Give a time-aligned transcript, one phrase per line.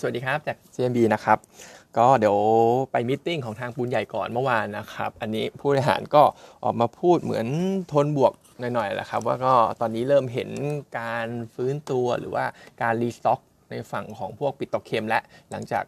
[0.00, 1.38] สวัสดีครับจาก CMB นะครับ
[1.96, 2.36] ก็เดี๋ยว
[2.92, 6.22] ไปมิ팅ของทางปูนใหญ่ก่อนเมื่อวานนะครับ อันนี้ผู้บริหารก็
[6.64, 7.46] ออกมาพูดเหมือน
[7.92, 10.50] ทนบวกหน่อยๆแหละครับ ว่าก็ตอนนี้เริ่มเห็น
[10.98, 12.44] การฟื้นตัวหรือว่า
[12.82, 15.20] การรีสต็อกในฝั่งของพวกปิโตรเคมและ
[15.50, 15.84] หลังจาก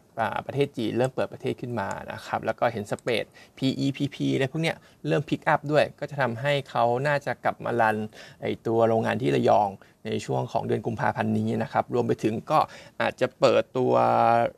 [0.47, 3.25] ประเทศจีนเริ่มเปิดประเทศขึ้นมานะครับ แล้วก็เห็นสเปด
[3.59, 4.77] PE PP อะไรพวกเนี้ย
[5.07, 7.97] เริ่มพิกอัพด้วย ก็จะทำให้เขาน่าจะกลับมารัน
[8.43, 9.69] ไอตัวโรงงานที่ระยอง
[10.09, 12.59] ในช่วงของเดือนกุมภาพันธ์นี้นะครับ รวมไปถึงก็
[13.03, 13.93] อาจจะเปิดตัว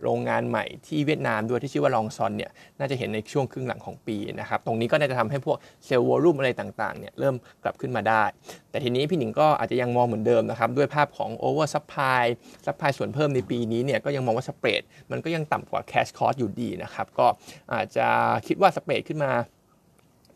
[0.02, 8.24] โรงงานใหม่ที่เวียดนามด้วยที่ชื่อว่าลองซอนเนี่ยน่าจะเห็นในช่วงครึ่งหลังของปีนะครับ ตรงนี้ก็น่าจะทำให้พวก sales volume อะไรต่างๆเนี่ยเริ่มกลับขึ้นมาได้
[8.70, 17.27] แต่ทีนี้พี่หนิงก็อาจจะยังมองเหมือนเดิมนะครับ ด้วยภาพของ oversupply supply ส่วนเพิ่มในปีนี้เนี่ยก็ยังมองว่า spread มันก็ยังต่ำกว่า cash cost อยู่ดีนะครับก็
[17.74, 18.06] อาจจะ
[18.46, 19.32] คิดว่า spread ขึ้นมา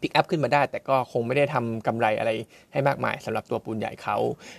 [0.05, 2.31] pick up ขึ้นมาได้ แต่ก็คงไม่ได้ทำกำไรอะไร
[2.73, 4.17] ให้มากมายสำหรับตัวปูนใหญ่เขา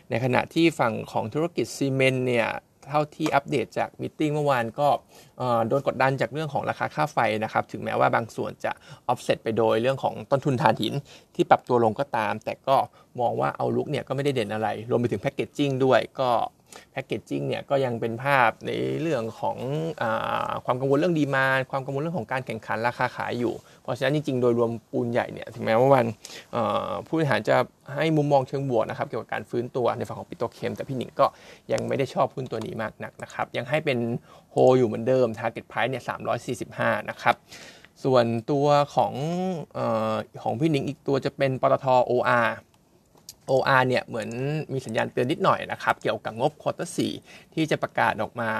[0.09, 2.47] ในขณะที่ฝั่งของธุรกิจซีเมนต์เนี่ย
[2.89, 4.87] เท่าที่อัปเดตจาก meeting เมื่อวานก็
[5.67, 8.71] โดนกดดันจากเรื่องของราคาค่าไฟนะครับถึงแม้ว่าบางส่วนจะ
[9.07, 10.93] ออฟเซตไปโดยเรื่องของต้นทุนถ่านหิน
[11.35, 12.75] ที่ปรับตัวลงก็ตาม แต่ก็
[13.19, 16.29] มองว่า outlook เนี่ยก็ไม่ได้เด่นอะไร รวมไปถึง packaging ด้วยก็
[16.91, 19.57] packaging เนี่ยก็ยังเป็นภาพในเรื่องของ
[20.01, 20.03] อ
[20.65, 26.05] ความกังวลเรื่อง demand ความกังวลเรื่องของการแข่งขันราคาขายอยู่ เพราะฉะนั้นจริงๆ โดยรวมปูนใหญ่เนี่ยถึงแม้ว่าวัน
[27.05, 27.57] ผู้บริหารจะ
[27.95, 31.25] ให้มุมมองเชิงบวกนะครับเกี่ยวกับการฟื้นตัวในฝั่งของ petrochem แต่พี่หนิงก็
[31.71, 33.99] ยังไม่ได้ชอบหุ้นตัวนี้มากนักนะครับยังให้เป็น
[34.51, 36.03] โฮอยู่เหมือนเดิม Target Price เนี่ย
[36.55, 37.35] 345นะครับ
[38.03, 39.13] ส่วนตัวของ
[39.77, 39.79] อ
[40.43, 42.47] ของพี่หนิงอีกตัวจะเป็นปตท OR
[43.49, 44.29] OR เนี่ยเหมือน
[44.73, 46.97] มีสัญญาณเตือนนิดหน่อยนะครับ เกี่ยวกับงบ quarter สี่
[47.53, 48.51] ที่จะประกาศออกมา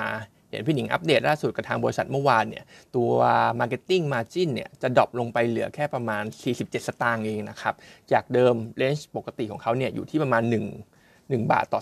[0.50, 2.64] เห็นพี่หนิงอัปเดตล่าสุดกับทางบริษัทเมื่อวานเนี่ย
[2.96, 3.12] ตัว
[3.60, 6.24] Marketing Margin เนี่ยจะ drop ลงไปเหลือแค่ประมาณ
[6.56, 7.76] 47 สตางค์เองนะครับ
[8.12, 10.44] จากเดิม range ปกติของเขาเนี่ยอยู่ที่ประมาณ
[10.92, 11.80] 1 1 บาทต่อ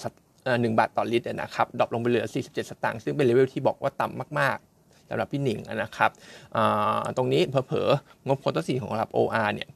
[0.61, 6.11] หนึ่งบาทต่อลิตรนะครับ drop ลงไปเหลือ 47 สตางค์ซึ่งเป็นเลเวลที่บอกว่าต่ำมากๆสำหรับพี่หนิงนะครับ
[7.17, 9.67] ตรงนี้เผลอๆงบ quarter สี่ของเรา OR เนี่ย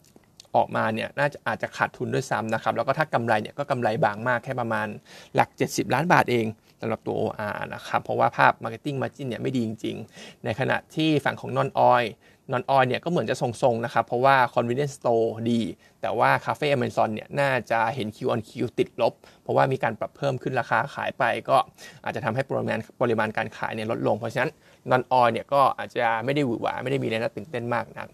[0.55, 4.87] ออกมาเนี่ยน่าจะอาจจะขาดทุนด้วยซ้ำนะครับ แล้วก็ถ้ากำไรเนี่ยก็กำไรบางมากแค่ประมาณ
[5.35, 6.45] หลัก 70 ล้านบาทเอง
[6.81, 12.05] สำหรับตัว OR นะครับ เพราะว่าภาพ Marketing Margin เนี่ยไม่ดีจริง ๆ ในขณะที่ฝั่งของ Non Oil
[12.51, 15.61] Non Oil เนี่ยก็เหมือนจะทรงๆนะครับ เพราะว่า Convenience Store ดี
[16.01, 21.57] แต่ว่า Cafe Amazon เนี่ยน่าจะเห็น Q on Q ติดลบ เพราะว่ามีการปรับเพิ่มขึ้นราคาขายไป ก็
[22.03, 24.51] อาจจะทำให้ปริมาณปริมาณการขายเนี่ยลดลง เพราะฉะนั้น
[24.91, 28.09] Non Oil เนี่ยก็อาจจะไม่ได้หวือหวาไม่ได้มีอะไรน่าตื่นเต้นมากนะ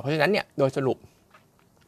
[0.00, 0.98] เพราะฉะนั้นเนี่ยโดยสรุป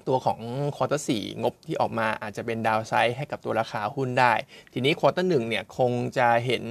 [0.08, 0.38] ตัวของ
[0.76, 4.32] quarter สี่งบที่ออกมาอาจจะเป็น downside ให้กับตัวราคาหุ้นได้
[4.72, 6.64] ทีนี้ quarter หนึ่งเนี่ยคงจะเห็น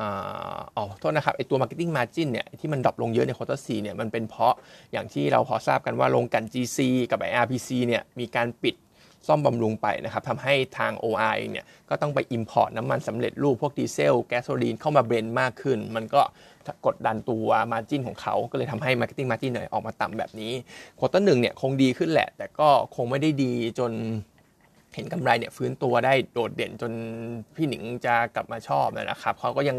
[0.00, 4.54] อ๋อโทษนะครับไอตัว Marketing Margin เนี่ยที่มัน drop ลงเยอะใน quarter สี่เนี่ยมันเป็นเพราะ
[4.92, 6.78] อย่างที่เราพอทราบกันว่าลงกัน GC
[7.10, 8.74] กับ IRPC เนี่ยมีการปิด
[9.26, 16.22] ซ่อมบำรุงไปนะครับทำให้ทาง OR เนี่ยก็ต้องไป Import น้ำมันสำเร็จรูปพวกดีเซลแก๊สโซลีนเข้ามา blend มากขึ้น มันก็
[16.86, 20.52] กดดันตัว margin ของเขา ก็เลยทำให้ Marketing Margin เนี่ยออกมาต่ำแบบนี้
[20.98, 23.92] ควอเตอร์หนึ่งเนี่ยคงดีขึ้นแหละ แต่ก็คงไม่ได้ดีจน
[24.94, 26.92] เห็นกำไรเนี่ยฟื้นตัวได้โดดเด่นจน
[27.56, 29.78] พี่หนิงจะกลับมาชอบนะครับเขาก็ยัง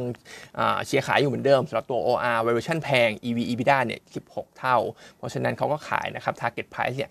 [0.85, 4.77] เชียร์ขายอยู่เหมือนเดิมสำหรับตัว OR valuation แพง EV EBITDA เนี่ย 16 เท่า
[5.17, 7.09] เพราะฉะนั้นเขาก็ขายนะครับ target price เนี่ย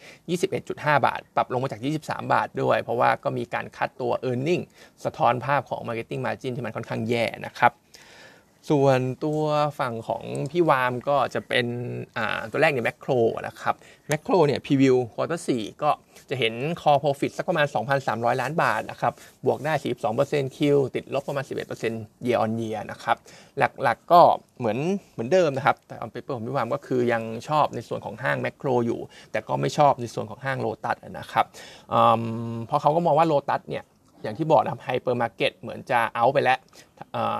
[0.56, 4.62] 21.5 บาท ปรับลงมาจาก 23 บาทด้วย เพราะว่าก็มีการคัดตัว earning
[5.04, 7.72] สะท้อนภาพของ marketing margin ที่มันค่อนข้างแย่นะครับ
[8.70, 9.42] ส่วนตัว
[9.78, 11.66] ฝั่งของพี่วามก็จะเป็น
[12.50, 13.10] ตัวแรกเนี่ยแมคโคร
[13.46, 13.74] นะครับ
[14.08, 15.48] แมคโครเนี่ย preview quarter สี่
[15.82, 15.90] ก็
[16.30, 17.66] จะเห็น core profit สักประมาณ
[18.04, 19.12] 2,300 ล้านบาทนะครับ
[19.46, 19.72] บวกได้
[20.14, 21.44] 42%คิวติดลบประมาณ
[21.84, 23.16] 11% year on year นะครับ
[23.58, 24.20] หลักๆก็
[24.58, 24.78] เหมือน
[25.12, 29.00] เหมือนเดิมนะครับ แต่อัน paper ของพี่วามก็คือยังชอบในส่วนของห้างแมคโครอยู่
[29.32, 31.46] แต่ก็ไม่ชอบในส่วนของห้างโลตัสนะครับ
[32.66, 33.84] เพราะเขาก็มองว่าโลตัสเนี่ย
[34.24, 36.58] อย่างที่บอกนะครับไฮเปอร์มาร์เก็ตเหมือนจะเอาไปแล้ว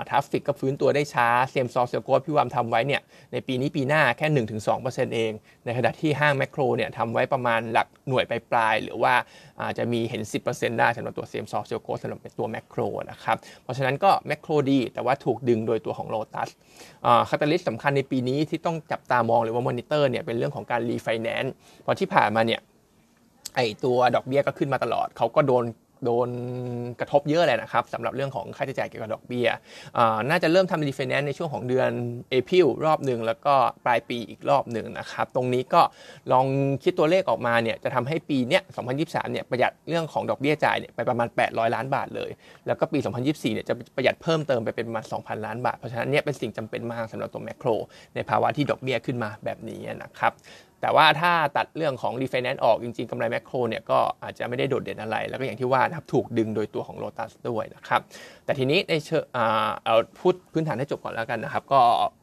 [0.09, 3.01] traffic ก็ฟื้นตัวได้ช้า same store sale growth พี่วามทำไว้เนี่ย
[3.31, 4.27] ในปีนี้ปีหน้าแค่
[4.73, 5.31] 1-2%เอง
[5.65, 9.13] ในขณะที่ห้างแมคโครเนี่ยทำไว้ประมาณหลักหน่วยปลายๆหรือว่า
[9.61, 12.81] อาจจะมีเห็น 10%ได้สำหรับตัว same store sale growth สำหรับตัวแมคโคร
[13.11, 16.49] นะครับเพราะฉะนั้นก็แมคโครดีแต่ว่าถูกดึงโดยตัวของโลตัส
[17.29, 22.61] catalyst สำคัญในปีนี้ที่ต้องจับตามองหรือว่ามอนิเตอร์เนี่ยเป็นเรื่องของการรีไฟแนนซ์เพราะที่ผ่านมาเนี่ย
[23.55, 25.65] ไอตัวดอกเบี้ยก็ขึ้นมาตลอด เขาก็โดน
[26.05, 26.29] โดน
[26.99, 29.47] กระทบเยอะเลยนะครับสำหรับเรื่องของค่าใช้จ่ายเกี่ยวกับดอกเบี้ย
[30.29, 31.89] น่าจะเริ่มทำรีไฟแนนซ์ในช่วงของเดือน
[32.29, 33.53] April รอบหนึ่งแล้วก็
[33.85, 35.81] ปลายปีอีกรอบหนึ่งนะครับตรงนี้ก็
[36.31, 36.45] ลอง
[36.83, 38.63] คิดตัวเลขออกมาเนี่ยจะทำให้ปีเนี้ย
[38.97, 42.31] 2023 เนี่ยประหยัดเรื่องของดอกเบี้ยจ่ายเนี่ยไปประมาณ 800 ล้านบาทเลย
[42.67, 47.69] แล้วก็ปี 2024 เนี่ยจะประหยัดเพิ่มเติมไปเป็นประมาณ 2,000 ล้านบาท เพราะฉะนั้นเนี่ยเป็นสิ่งจำเป็นมากสำหรับตัวแมคโคร
[48.15, 50.33] ในภาวะที่ดอกเบี้ยขึ้นมาแบบนี้นะครับ
[50.85, 58.01] แต่ว่าถ้าตัดเรื่องของรีไฟแนนซ์ออกจริงๆกำไรแมคโครเนี่ยก็อาจจะไม่ได้โดดเด่นอะไร แล้วก็อย่างที่ว่านะครับถูกดึงโดยตัวของโ o ตัสด้วยนะครับ
[58.45, 61.79] แต่ทีนี้ในเชิงเอาพูดพื้นฐานให้จบก่อนแล้วกันนะครับ ก็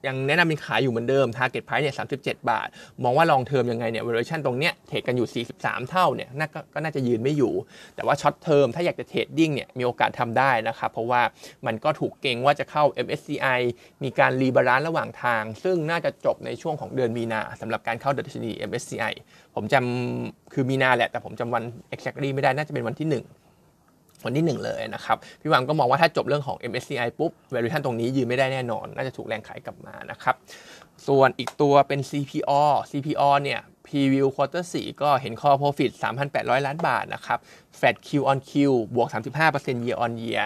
[0.07, 2.69] ยังแนะนำเป็นขายอยู่เหมือนเดิม target price เนี่ย37 บาท
[3.03, 7.53] มองว่า long term ยังไงเนี่ย valuation ตรงเนี้ย trade กันอยู่ 43 เท่าเนี่ยน่าก็น่าจะยืนไม่อยู่
[7.97, 11.23] แต่ว่า short term ถ้าอยากจะ trading เนี่ยมีโอกาสทำได้นะครับ เพราะว่า
[11.67, 13.61] มันก็ถูกเก็งว่าจะเข้า MSCI
[14.05, 19.15] มีการ rebalance ระหว่างทาง ซึ่งน่าจะจบในช่วงของเดือนมีนาสำหรับการเข้าดัชนี MSCI
[19.55, 21.63] ผมจำคือมีนาแหละ แต่ผมจำวัน
[21.95, 30.35] exactly ไม่ได้ น่าจะเป็นวันที่ 1 วันที่ 1 เลยนะครับ พี่วามก็มองว่าถ้าจบเรื่องของ MSCI ปุ๊บ valuation ตรงนี้ยืนไม่ได้แน่นอน น่าจะถูกแรงขายกลับมานะครับ
[31.07, 35.91] ส่วนอีกตัวเป็น CPO CPO เนี่ย preview quarter 4ก็เห็น core profit
[36.29, 37.39] 3,800 ล้านบาทนะครับ
[37.79, 38.53] flat Q on Q
[38.95, 39.09] บวก
[39.49, 40.45] 35% year on year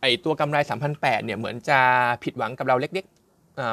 [0.00, 0.56] ไอตัวกำไร
[0.92, 1.80] 3,800เนี่ยเหมือนจะ
[2.24, 3.06] ผิดหวังกับเราเล็ก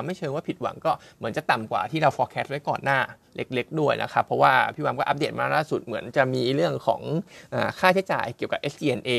[0.05, 2.99] ไม่เชิงว่าผิดหวังก็เหมือนจะต่ำกว่าที่เรา forecast ไว้ก่อนหน้า
[3.35, 7.01] เล็กๆ ด้วยนะครับ เพราะว่าพี่วามก็อัปเดตมาล่าสุดเหมือนจะมีเรื่องของ
[7.53, 9.09] อค่าใช้จ่ายเกี่ยวกับ SG&A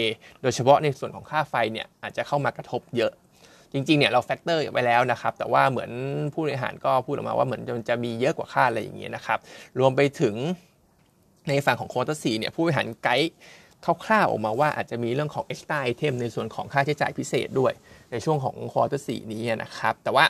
[0.43, 3.13] โดยเฉพาะในส่วนของค่าไฟเนี่ยอาจจะเข้ามากระทบเยอะ
[3.73, 5.91] จริงๆ เนี่ยเรา factor ไว้แล้วนะครับ แต่ว่าเหมือน
[6.33, 9.39] ผู้บริหารก็พูดออกมาว่าเหมือนจะมีเยอะกว่าคาดอะไรอย่างเงี้ยนะครับ
[9.79, 10.35] รวมไปถึง
[11.49, 13.33] ในฝั่งของ quarter สี่เนี่ยผู้บริหารไกด์
[14.05, 17.73] คร่าวๆออกมาว่าอาจจะมีเรื่องของ extra item ในส่วนของค่าใช้จ่ายพิเศษด้วย
[18.13, 20.25] ในช่วงของ quarter สี่นี้นะครับ แต่ว่า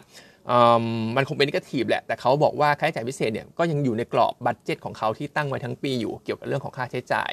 [1.16, 7.30] มันคงเป็น negative แหละ แต่เขาบอกว่าค่าใช้จ่ายพิเศษเนี่ยก็ยังอยู่ในกรอบ budget ของเขาที่ตั้งไว้ทั้งปีอยู่เกี่ยวกับเรื่องของค่าใช้จ่าย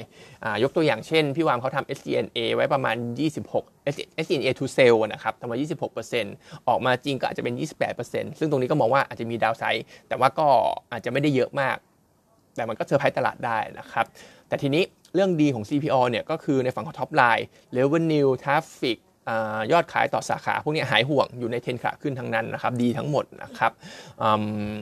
[0.64, 2.96] ยกตัวอย่างเช่น พี่วามเขาทำ SG&A ไว้ประมาณ
[3.42, 5.58] 26 SG&A to sale นะครับทำมา
[6.12, 7.54] 26%ออกมาจริงก็อาจจะเป็น
[7.98, 10.48] 28%ซึ่งตรงนี้ก็มองว่าอาจจะมี downside แต่ว่าก็
[10.92, 11.78] อาจจะไม่ได้เยอะมาก
[12.56, 14.06] แต่มันก็เซอร์ไพรส์ตลาดได้นะครับ
[14.48, 14.84] แต่ทีนี้
[15.16, 18.98] เรื่องดีของ CPO เนี่ยก็คือในฝั่งของ top line revenue traffic
[19.72, 23.72] ยอดขายต่อสาขา พวกนี้หายห่วงอยู่ในเทรนขาขึ้นทั้งนั้นนะครับ ดีทั้งหมดนะครับ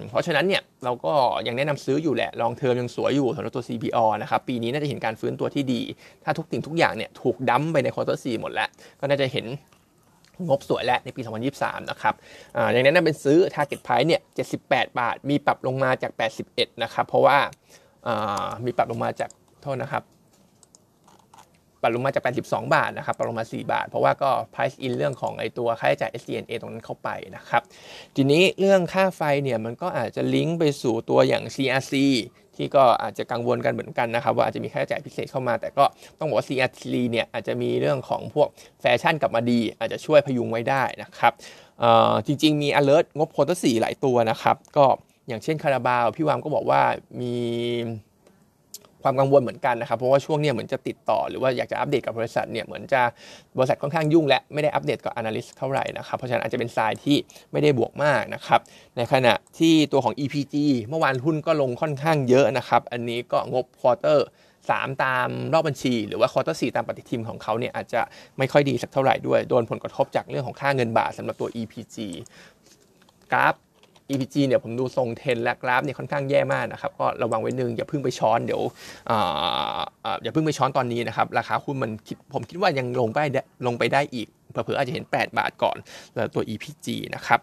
[0.10, 1.13] เพราะฉะนั้นเนี่ยเราก็
[1.48, 5.81] ยังแนะนำซื้ออยู่แหละ ลองเทอมยังสวยอยู่สำหรับตัว CPO นะครับ ปีนี้น่าจะเห็นการฟื้นตัวที่ดี
[6.24, 8.69] ถ้าทุกสิ่งทุกอย่างเนี่ยถูกดั้มไปในควอเตอร์4หมดแล้ว
[9.00, 9.45] ก็น่าจะเห็น
[10.48, 11.22] งบสวยแล้วในปี
[11.56, 12.13] 2023 นะครับ
[12.72, 14.22] อย่างนั้นเป็นซื้อ Target Price เนี่ย
[14.60, 16.12] 78 บาท มีปรับลงมาจาก
[16.48, 17.38] 81 นะครับ เพราะว่า
[18.66, 19.30] มีปรับลงมาจาก
[19.62, 20.04] โทษนะครับ
[21.81, 27.62] ปรับลงมาจาก 82 บาทนะครับปรับลงมา 4 บาท เพราะว่าก็ price in เรื่องของไอตัวค่าใช้จ่าย SCNA ตรงนั้นเข้าไปนะครับ
[28.16, 31.94] ทีนี้เรื่องค่าไฟเนี่ยมันก็อาจจะลิงก์ไปสู่ตัวอย่าง CRC
[32.56, 35.86] ที่ก็อาจจะกังวลกันเหมือนกันนะครับ ว่าอาจจะมีค่าใช้จ่ายพิเศษเข้ามา แต่ก็
[36.19, 36.81] ต้องบอกว่า CRC
[37.12, 38.48] เนี่ยอาจจะมีเรื่องของพวก
[38.81, 41.33] แฟชั่นกลับมาดี อาจจะช่วยพยุงไว้ได้นะครับ
[42.25, 44.86] จริง ๆ มี alert งบโคตรสี่หลายตัวนะครับ ก็
[45.28, 46.81] อย่างเช่นคาราบาวพี่วามก็บอกว่า
[47.22, 47.36] มี
[49.03, 53.01] ความกังวลเหมือนกันนะครับ เพราะว่าช่วงนี้เหมือนจะติดต่อหรือว่าอยากจะอัปเดตกับบริษัทเนี่ยเหมือนจะ
[53.57, 57.18] บริษัทค่อนข้างยุ่งและไม่ได้อัปเดตกับ analyst เท่าไหร่นะครับ เพราะฉะนั้นอาจจะเป็นทรายที่
[57.51, 58.59] ไม่ได้บวกมากนะครับ
[58.98, 60.56] ในขณะที่ตัวของ EPG
[60.89, 64.28] เมื่อวานหุ้นก็ลงค่อนข้างเยอะนะครับ อันนี้ก็งบ quarter
[64.63, 68.01] 3 ตามรอบบัญชี หรือว่า quarter สี่ตามปฏิทินของเขาเนี่ยอาจจะ
[68.38, 71.95] ไม่ค่อยดีสักเท่าไหร่ด้วย โดนผลกระทบจากเรื่องของค่าเงินบาทสำหรับตัว EPG
[73.33, 73.56] กราฟ
[74.12, 78.62] EPG เนี่ยผมดูทรงเทนและกราฟเนี่ยค่อนข้างแย่มากนะครับก็ระวังไว้นึงอย่าเพิ่งไปช้อนเดี๋ยว
[80.24, 81.92] อย่าเพิ่งไปช้อนตอนนี้นะครับราคาหุ้นมัน
[82.34, 83.19] ผมคิดว่ายังลงไป
[83.68, 85.78] ลงไปได้อีกเผื่อๆอาจจะเห็น 8 บาทก่อน
[86.16, 87.40] แล้วตัว EPG นะครับ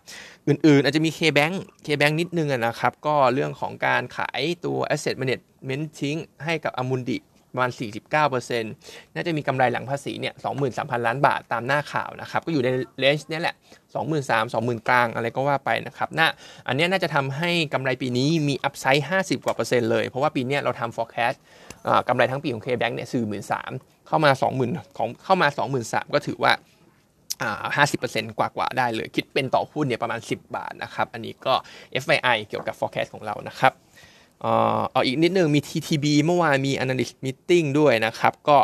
[0.49, 1.55] อื่นๆ อาจจะมี KBank
[1.87, 7.19] KBank นิดนึงนะครับ ก็เรื่องของการขายตัว asset management ทิ้งให้กับอมุนดิ
[7.53, 7.71] ประมาณ
[8.19, 8.63] 49%
[9.15, 10.35] น่าจะมีกำไรหลังภาษีเนี่ย
[10.71, 12.69] 23,000 ล้านบาทตามหน้าข่าวนะครับ ก็อยู่ใน
[12.99, 13.55] เลนจ์นี้แหละ
[13.95, 16.29] 23,000 20,000 กลางอะไรก็ว่าไปนะครับน่า
[16.67, 21.39] อันนี้น่าจะทำให้กำไรปีนี้มีอัพไซด์50 กว่าเปอร์เซ็นต์เลย เพราะว่าปีนี้เราทำ forecast
[22.09, 23.25] กำไรทั้งปีของ KBank เนี่ยสื่อ
[23.67, 24.31] 13,000เข้ามา
[24.65, 25.49] 20,000ของเข้ามา
[25.81, 26.53] 23,000 ก็ถือว่า
[27.77, 31.55] ห้าสิบเปอร์เซ็นต์กว่า ๆ ได้เลย คิดเป็นต่อหุ้นเนี่ยประมาณ 10 บาทนะครับ อันนี้ก็
[32.03, 33.73] FYI เกี่ยวกับ forecast ของเรานะครับ
[34.93, 38.59] เอาอีกนิดนึงมี TTB เมื่อวานมี analyst meeting ด้วยนะครับ ก็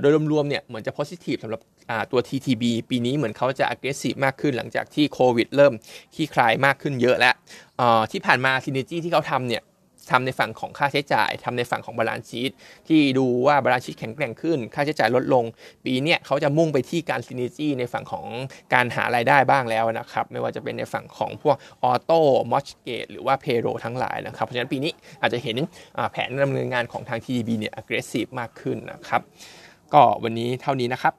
[0.00, 1.60] โดยรวมๆเนี่ยเหมือนจะ positive สำหรับ
[2.12, 5.72] ตัว TTB ปีนี้เหมือนเขาจะ aggressive มากขึ้นหลังจากที่โควิดเริ่ม
[6.14, 7.34] คลี่คลายมากขึ้นเยอะแล้ว
[8.12, 9.62] ที่ผ่านมา synergy ที่เขาทำเนี่ย
[10.10, 12.50] ทำในฝั่งของค่าใช้จ่ายทำในฝั่งของ balance sheet
[12.88, 15.44] ที่ดูว่า balance sheet แข็งแกร่งขึ้น ค่าใช้จ่ายลดลง
[15.84, 18.26] ปีนี้เขาจะมุ่งไปที่การ synergy ในฝั่งของ
[18.74, 25.56] การหารายได้บ้างแล้วนะครับ ไม่ว่าจะเป็นในฝั่งของพวก auto mortgage หรือว่า payroll ทั้งหลายนะครับ เพราะฉะนั้นปีนี้อาจจะเห็น
[26.12, 29.22] แผนดำเนินงานของทาง TDB เนี่ย aggressive มากขึ้นนะครับ
[29.94, 31.14] ก็วันนี้เท่านี้นะครับ